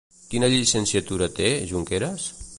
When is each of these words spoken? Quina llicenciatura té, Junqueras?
Quina 0.31 0.49
llicenciatura 0.53 1.29
té, 1.41 1.53
Junqueras? 1.75 2.29